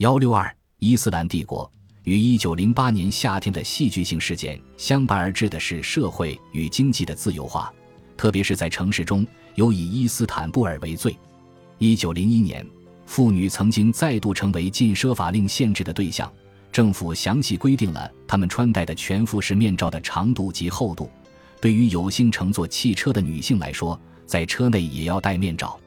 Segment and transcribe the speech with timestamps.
[0.00, 1.70] 幺六二，伊斯兰帝国
[2.04, 7.70] 与一九零八年夏天的戏剧性事件相伴而至的是社会与经济的自由化，
[8.16, 9.26] 特别是在城市中，
[9.56, 11.14] 有以伊斯坦布尔为最。
[11.76, 12.66] 一九零一年，
[13.04, 16.32] 妇女曾经再度成为禁奢法令限制的对象，
[16.72, 21.10] 政府详细规定了她们穿戴的全副式面罩的长度及厚度。
[21.60, 25.78] 对于有幸乘坐汽车的女性来说，在车内也要戴面罩。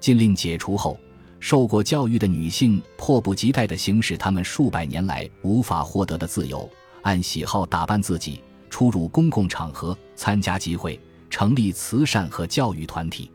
[0.00, 0.98] 禁令解除后。
[1.40, 6.68] 受过教育的女性迫不及待地行使她们数百年来无法获得的自由，
[7.02, 11.00] 按喜好打扮自己，出入公共场合，参加集会，
[11.30, 13.30] 成立慈善和教育团体。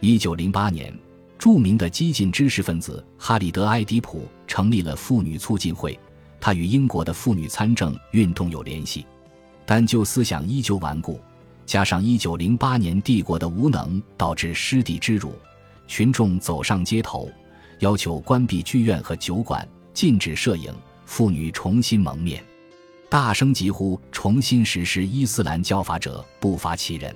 [0.00, 0.96] 一九零八年，
[1.38, 5.98] 著名的激进知识分子哈里德·埃迪普成立了妇女促进会，
[6.38, 9.06] 他与英国的妇女参政运动有联系，
[9.64, 11.18] 但就思想依旧顽固，
[11.64, 15.32] 加上一九零八年帝国的无能，导致失地之辱。
[15.86, 17.30] 群众走上街头，
[17.80, 20.72] 要求关闭剧院和酒馆，禁止摄影，
[21.06, 22.42] 妇女重新蒙面，
[23.08, 27.14] 大声疾呼重新实施伊斯兰教法者不乏其人。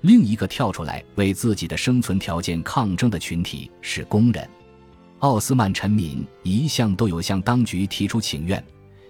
[0.00, 4.48] 另一个跳出来为自己的生存条件抗争的群体是工人。
[5.20, 8.64] 奥斯曼臣民一向都有向当局提出请愿，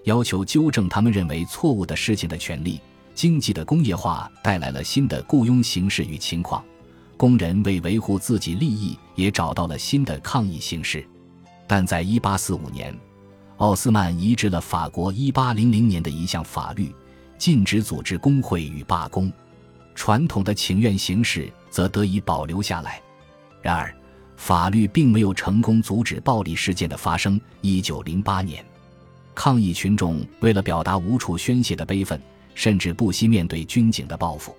[0.04, 2.78] 要求纠正他们认为错误的事情的权利。
[3.14, 6.62] 经济的工业化带来了新的雇佣形式与情况。
[7.22, 11.06] 工人为维护自己利益，也找到了新的抗议形式。
[11.68, 12.98] 但在1845年，
[13.58, 16.92] 奥斯曼移植了法国1800年的一项法律，
[17.38, 19.32] 禁止组织工会与罢工。
[19.94, 23.00] 传统的请愿形式则得以保留下来。
[23.62, 23.94] 然而，
[24.36, 27.40] 法律并没有成功阻止暴力事件的发生。
[27.62, 28.66] 1908年，
[29.32, 32.20] 抗议群众为了表达无处宣泄的悲愤，
[32.56, 34.56] 甚至不惜面对军警的报复。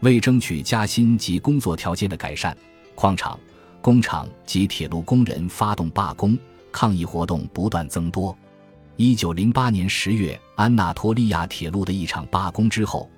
[0.00, 2.56] 为争取加薪及工作条件的改善，
[2.94, 3.38] 矿场、
[3.80, 6.38] 工厂及铁路工人发动罢工
[6.70, 8.36] 抗议活动不断增多。
[8.96, 13.10] 一九零八年十月，安纳托利亚铁路的一场罢工之后，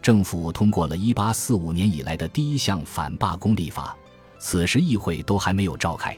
[0.00, 3.96] 政府通过了一八四五年以来的第一项反罢工立法。
[4.38, 6.16] 此时议会都还没有召开。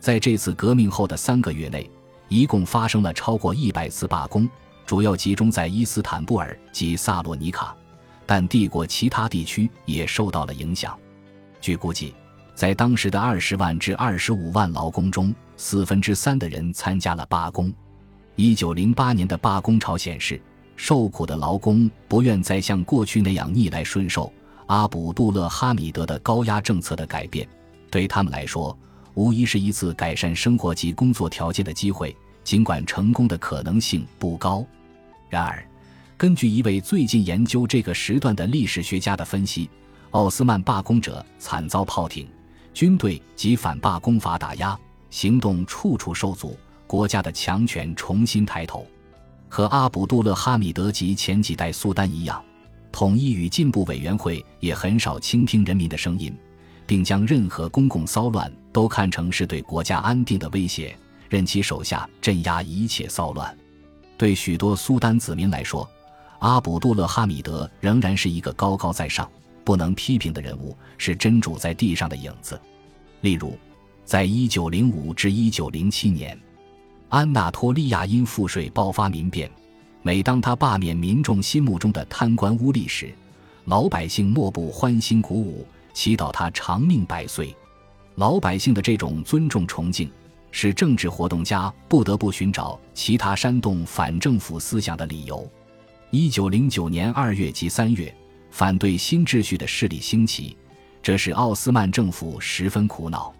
[0.00, 1.90] 在这次革命后的三个月内，
[2.28, 4.48] 一共发生了超过一百次罢工，
[4.86, 7.76] 主要集中在伊斯坦布尔及萨洛尼卡。
[8.28, 10.94] 但帝国其他地区也受到了影响。
[11.62, 12.14] 据估计，
[12.54, 17.72] 在当时的二十万至二十五万劳工中，四分之三的人参加了罢工。
[18.36, 20.38] 一九零八年的罢工潮显示，
[20.76, 24.30] 受苦的劳工不愿再像过去那样逆来顺受
[24.66, 27.48] 阿卜杜勒哈米德的高压政策的改变，
[27.90, 28.78] 对他们来说，
[29.14, 34.62] 无疑是一次改善生活及工作条件的机会，尽管成功的可能性不高。
[35.30, 35.66] 然而，
[36.18, 39.70] 根据一位最近研究这个时段的历史学家的分析，
[40.10, 42.28] 奥斯曼罢工者惨遭炮艇、
[42.74, 44.76] 军队及反罢工法打压，
[45.10, 46.58] 行动处处受阻，
[46.88, 48.84] 国家的强权重新抬头。
[49.48, 52.42] 和阿卜杜勒哈米德及前几代苏丹一样，
[52.90, 56.36] 统一与进步委员会也很少倾听人民的声音，
[56.84, 60.98] 并将任何公共骚乱都看成是对国家安定的威胁，
[61.28, 63.56] 任其手下镇压一切骚乱。
[64.16, 65.88] 对许多苏丹子民来说，
[66.40, 69.28] 阿卜杜勒哈米德仍然是一个高高在上、
[69.64, 72.60] 不能批评的人物，是真主在地上的影子。
[73.22, 73.58] 例如，
[74.04, 76.40] 在1905至1907年，
[77.08, 79.50] 安纳托利亚因赋税爆发民变。
[80.02, 83.12] 每当他罢免民众心目中的贪官污吏时，
[83.64, 87.54] 老百姓莫不欢欣鼓舞，祈祷他长命百岁。
[88.14, 90.08] 老百姓的这种尊重崇敬，
[90.52, 95.46] 使政治活动家不得不寻找其他煽动反政府思想的理由。
[96.10, 98.12] 一九零九年二月及三月，
[98.50, 100.56] 反对新秩序的势力兴起，
[101.02, 103.30] 这使奥斯曼政府十分苦恼。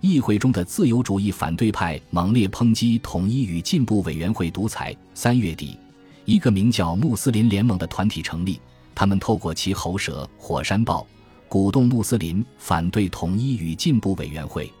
[0.00, 4.94] 议会中的自由主义反对派猛烈抨击统一与进步委员会独裁。
[5.12, 5.76] 三月底，
[6.24, 8.60] 一个名叫穆斯林联盟的团体成立，
[8.94, 11.00] 他们透过其喉舌《火山报》，
[11.48, 14.72] 鼓动穆斯林反对统一与进步委员会。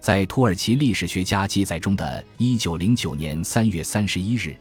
[0.00, 4.56] 在土耳其历史学家记载中的一九零九年三月三十一日。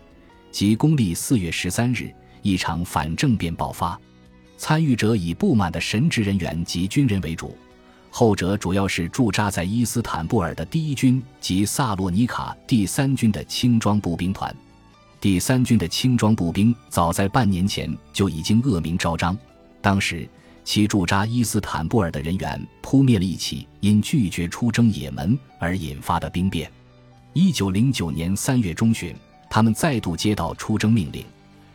[0.51, 3.99] 即公历四月十三日，一场反政变爆发，
[4.57, 7.57] 参与者以不满的神职人员及军人为主，
[8.09, 14.53] 后者主要是驻扎在伊斯坦布尔的第一军及萨洛尼卡第三军的轻装步兵团。
[15.21, 19.37] 第三军的轻装步兵早在半年前就已经恶名昭彰，
[19.81, 20.27] 当时
[20.65, 26.69] 其驻扎伊斯坦布尔的人员扑灭了一起因拒绝出征也门而引发的兵变。
[27.33, 29.15] 一九零九年三月中旬。
[29.53, 31.25] 他们再度接到出征命令，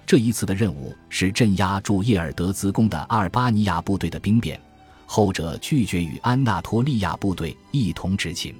[0.06, 4.58] 这一次的任务是镇压驻叶尔德兹宫的阿尔巴尼亚部队的兵变，
[5.04, 8.54] 后者拒绝与安纳托利亚部队一同执勤。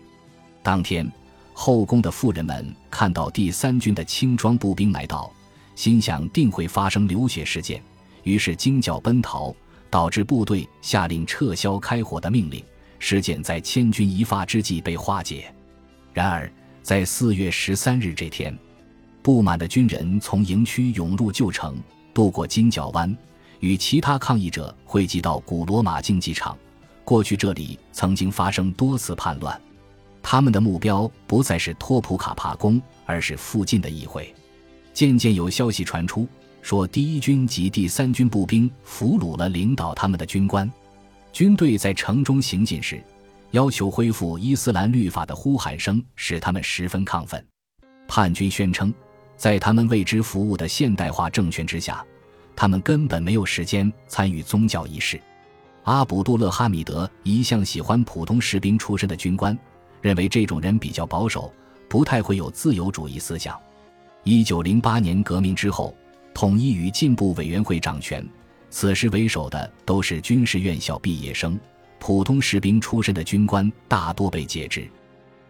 [0.62, 1.10] 当天，
[1.54, 5.32] 后宫的妇人们看到第三军的轻装步兵来到，
[5.74, 7.82] 心想定会发生流血事件，
[8.22, 9.56] 于是惊叫奔逃，
[9.88, 12.62] 导致部队下令撤销开火的命令。
[12.98, 15.50] 事件在千钧一发之际被化解。
[16.12, 16.52] 然而，
[16.82, 18.54] 在四月十三日这天，
[19.26, 21.76] 不满的军人从营区涌入旧城，
[22.14, 23.12] 渡过金角湾，
[23.58, 26.56] 与其他抗议者汇集到古罗马竞技场。
[27.02, 29.60] 过去这里曾经发生多次叛乱，
[30.22, 34.32] 他们的目标不再是托普卡帕宫，而是附近的议会。
[34.94, 36.28] 渐渐有消息传出，
[36.62, 40.70] 说第一军及第三军步兵俘虏了领导他们的军官。
[41.32, 43.02] 军队在城中行进时，
[43.50, 47.44] 要求恢复伊斯兰律法的呼喊声使他们十分亢奋。
[48.06, 48.94] 叛军宣称，
[49.36, 52.04] 在他们为之服务的现代化政权之下，
[52.54, 55.20] 他们根本没有时间参与宗教仪式。
[55.84, 59.56] 阿卜杜勒哈米德一向喜欢普通士兵出身的军官，
[60.00, 61.52] 认为这种人比较保守，
[61.88, 63.56] 不太会有自由主义思想。
[64.24, 65.94] 一九零八年革命之后，
[66.34, 68.26] 统一与进步委员会掌权，
[68.70, 71.56] 此时为首的都是军事院校毕业生，
[72.00, 74.90] 普通士兵出身的军官大多被解职。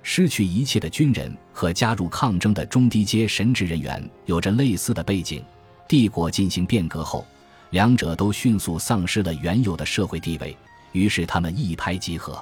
[0.08, 5.42] 失去一切的军人和加入抗争的中低阶神职人员有着类似的背景。
[5.88, 7.26] 帝国进行变革后。
[7.70, 10.56] 两者都迅速丧失了原有的社会地位，
[10.92, 12.40] 于是他们一拍即合。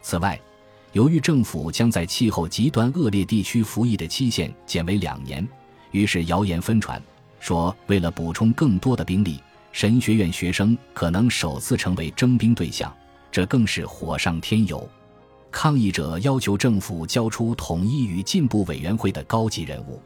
[0.00, 0.40] 此外，
[0.92, 5.46] 由于政府将在气候极端恶劣地区服役的期限减为两年，
[5.90, 7.02] 于是谣言纷传，
[7.40, 12.94] 说为了补充更多的兵力，神学院学生可能首次成为征兵对象，
[13.32, 14.88] 这更是火上添油。
[15.52, 20.00] 抗议者要求政府交出统一与进步委员会的高级人物，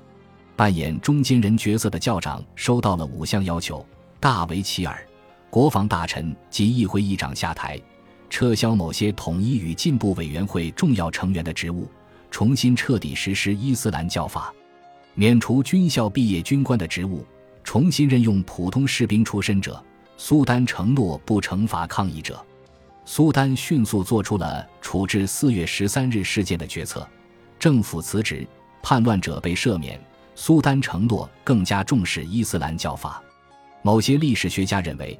[0.57, 3.87] 扮演中间人角色的校长收到了五项要求。
[4.19, 5.07] 大为其耳，
[5.49, 7.81] 国防大臣及议会议长下台，
[8.29, 11.89] 撤销某些统一与进步委员会重要成员的职务，
[12.31, 14.53] 重新彻底实施伊斯兰教法，
[15.15, 17.25] 免除军校毕业军官的职务，
[17.63, 19.83] 重新任用普通士兵出身者。
[20.19, 22.45] 苏丹承诺不惩罚抗议者。
[23.08, 27.08] 苏丹迅速做出了处置四月十三日事件的决策，
[27.56, 28.44] 政府辞职，
[28.82, 29.99] 叛乱者被赦免。
[30.35, 33.23] 苏丹承诺更加重视伊斯兰教法。
[33.81, 35.19] 某些历史学家认为，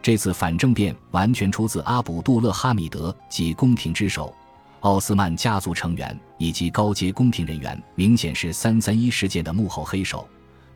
[0.00, 4.34] 这次反政变完全出自阿卜杜勒哈米德及宫廷之手，
[4.80, 10.26] 奥斯曼家族成员以及高阶宫廷人员明显是三三一事件的幕后黑手，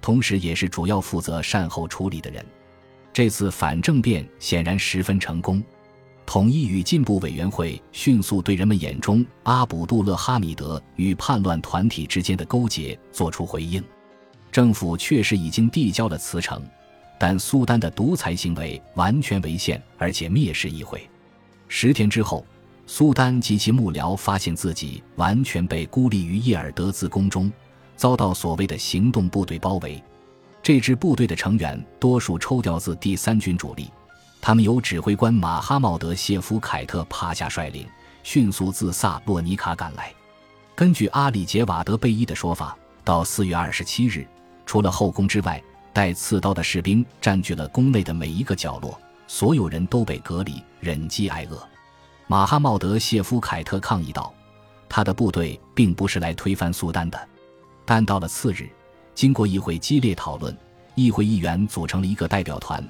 [0.02, 2.44] 同时也是主要负责善后处理的人。
[3.14, 5.60] 这次反政变显然十分成功，
[6.30, 13.82] 统一与进步委员会迅速对人们眼中阿卜杜勒哈米德与叛乱团体之间的勾结作出回应，
[14.52, 16.62] 政府确实已经递交了辞呈。
[17.18, 21.02] 但苏丹的独裁行为完全违宪，而且蔑视议会。
[21.66, 22.46] 十天之后，
[22.86, 27.50] 苏丹及其幕僚发现自己完全被孤立于叶尔德兹宫中，
[27.96, 30.00] 遭到所谓的行动部队包围。
[30.62, 33.90] 这支部队的成员多数抽调自第三军主力，
[34.40, 37.86] 他们由指挥官马哈茂德谢夫凯特帕夏率领，
[38.22, 40.12] 迅速自萨洛尼卡赶来。
[40.74, 44.26] 根据阿里杰瓦德贝伊的说法，到四月二十七日，
[44.64, 51.62] 除了后宫之外，带刺刀的士兵占据了宫内的每一个角落，所有人都被隔离，忍饥挨饿。
[52.26, 54.32] 马哈茂德谢夫凯特抗议道
[54.88, 57.28] ：“他的部队并不是来推翻苏丹的。”
[57.84, 58.70] 但到了次日，
[59.14, 60.56] 经过议会激烈讨论，
[60.94, 62.82] 议会议员组成了一个代表团，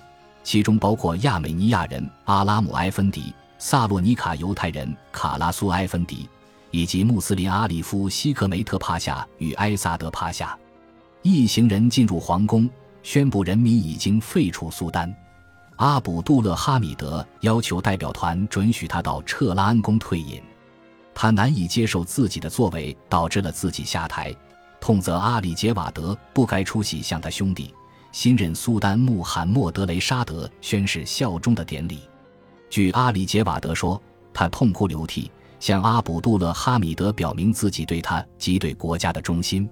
[0.43, 6.29] 其中包括亚美尼亚人阿拉姆埃芬迪、萨洛尼卡犹太人卡拉苏埃芬迪，
[6.71, 10.57] 以及穆斯林阿里夫西克梅特帕夏与埃萨德帕夏。
[11.23, 12.69] 一行人进入皇宫。
[13.03, 15.11] 宣布人民已经废除苏丹，
[15.77, 20.39] 阿卜杜勒哈米德要求代表团准许他到彻拉安宫退隐。
[21.15, 24.37] 他难以接受自己的作为导致了自己下台，
[24.83, 27.75] 痛责阿里杰瓦德不该出席向他兄弟
[28.13, 32.01] 新任苏丹穆罕默德雷沙德宣誓效忠的典礼。
[32.69, 34.01] 据阿里杰瓦德说，
[34.33, 39.69] 他痛哭流涕，向阿卜杜勒哈米德表明自己对他及对国家的忠心。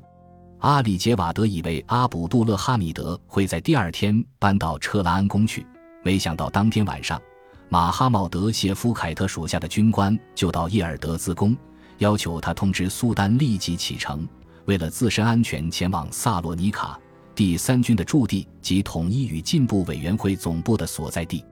[0.58, 5.64] 阿里杰瓦德以为阿卜杜勒哈米德会在第二天搬到车拉安宫去，
[6.02, 7.20] 没想到当天晚上，
[7.68, 11.56] 马哈茂德谢夫凯特属下的军官就到叶尔德兹宫，
[11.98, 14.26] 要求他通知苏丹立即启程，
[14.64, 16.98] 为了自身安全前往萨洛尼卡
[17.38, 21.44] 第三军的驻地及统一与进步委员会总部的所在地。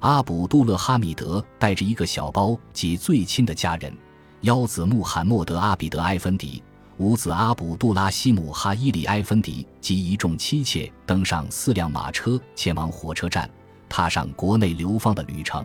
[0.00, 3.90] 阿卜杜勒哈米德带着一个小包及最亲的家人，
[4.42, 6.62] 幺子穆罕默德阿比德埃芬迪。
[6.98, 13.48] 五子阿卜杜拉希姆哈伊里埃芬迪及一众妻妾登上四辆马车，前往火车站，
[13.88, 15.64] 踏上国内流放的旅程。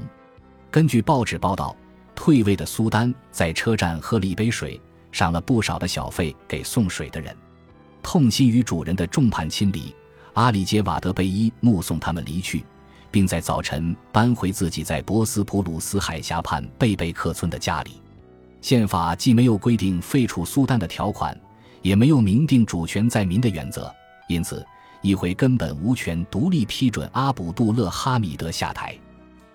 [0.72, 1.76] 根据报纸报道，
[2.16, 4.80] 退位的苏丹在车站喝了一杯水，
[5.12, 7.36] 赏了不少的小费给送水的人。
[8.10, 9.94] 痛心于主人的众叛亲离，
[10.32, 12.64] 阿里杰瓦德贝伊目送他们离去，
[13.12, 18.02] 并在早晨搬回自己在博斯普鲁斯海峡畔贝贝克村的家里。
[18.62, 21.38] 宪法既没有规定废除苏丹的条款，
[21.82, 23.94] 也没有明定主权在民的原则，
[24.30, 24.66] 因此
[25.02, 28.98] 议会根本无权独立批准阿卜杜勒哈米德下台。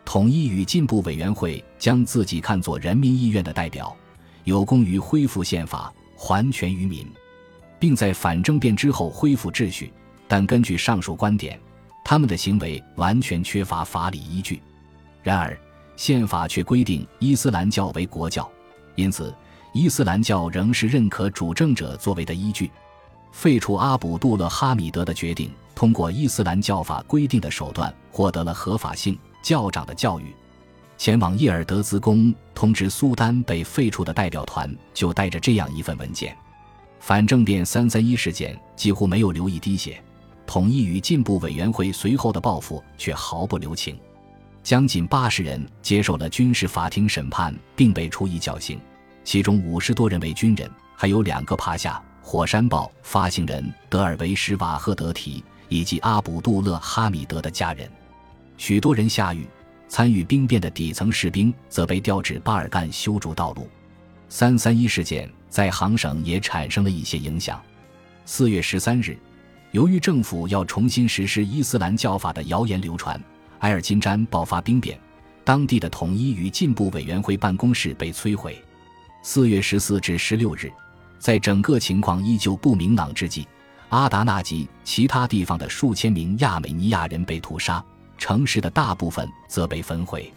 [0.05, 3.97] 统一与进步委员会将自己看作人民意愿的代表，
[4.45, 7.11] 有功于恢复宪法，还权于民，
[7.83, 9.93] 并在反政变之后恢复秩序。
[10.29, 11.59] 但根据上述观点，
[12.05, 14.63] 他们的行为完全缺乏法理依据。
[15.21, 15.59] 然而，
[15.97, 18.49] 宪法却规定伊斯兰教为国教，
[18.95, 19.35] 因此
[19.75, 22.71] 伊斯兰教仍是认可主政者作为的依据。
[23.33, 29.19] 废除阿卜杜勒哈米德的决定，通过伊斯兰教法规定的手段获得了合法性。
[29.43, 30.33] 教长的教育，
[30.97, 36.37] 前往叶尔德兹宫通知苏丹被废除的代表团，就带着这样一份文件。
[37.03, 40.01] 反政变三三一事件几乎没有流一滴血，
[40.47, 43.99] 统一与进步委员会随后的报复却毫不留情。
[44.63, 48.79] 将近八十人接受了军事法庭审判，并被处以绞刑，
[49.25, 57.91] 其中五十多人为军人，还有两个帕夏、火山报发行人德尔维什瓦赫德提以及阿卜杜勒哈米德的家人。
[58.57, 59.45] 许多人下狱，
[59.89, 63.69] 参与兵变的底层士兵则被调至巴尔干修筑道路。
[64.29, 67.61] 三三一事件在杭省也产生了一些影响。
[68.25, 69.19] 四月十三日，
[69.73, 73.23] 由于政府要重新实施伊斯兰教法的谣言流传，
[73.59, 74.99] 埃尔金詹爆发兵变，
[75.45, 78.59] 当地的统一与进步委员会办公室被摧毁。
[79.23, 80.73] 四月十四至十六日，
[81.19, 83.47] 在整个情况依旧不明朗之际，
[83.91, 87.85] 阿达纳及其他地方的数千名亚美尼亚人被屠杀。
[88.17, 90.33] 城市的大部分则被焚毁。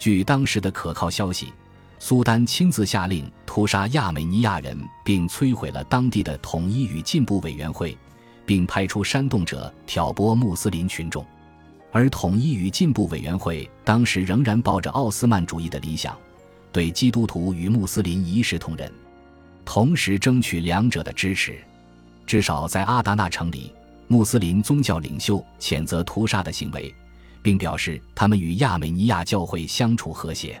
[0.00, 1.52] 据当时的可靠消息，
[1.98, 7.96] 苏丹亲自下令屠杀亚美尼亚人，并摧毁了当地的统一与进步委员会，
[8.46, 11.26] 并派出煽动者挑拨穆斯林群众。
[11.90, 16.16] 而统一与进步委员会当时仍然抱着奥斯曼主义的理想，
[16.70, 18.92] 对基督徒与穆斯林一视同仁，
[19.64, 21.58] 同时争取两者的支持。
[22.26, 23.72] 至少在阿达纳城里，
[24.06, 26.94] 穆斯林宗教领袖谴责屠杀的行为。
[27.40, 30.60] 并表示他们与亚美尼亚教会相处和谐。